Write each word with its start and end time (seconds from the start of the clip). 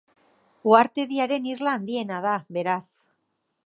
Uhartediaren 0.71 1.47
irla 1.53 1.77
handiena 1.81 2.21
da, 2.29 2.37
beraz. 2.59 2.85